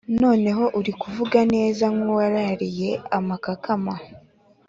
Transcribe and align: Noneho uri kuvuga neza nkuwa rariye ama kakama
Noneho 0.21 0.63
uri 0.79 0.91
kuvuga 1.01 1.39
neza 1.53 1.83
nkuwa 1.93 2.25
rariye 2.33 2.91
ama 3.17 3.35
kakama 3.43 3.95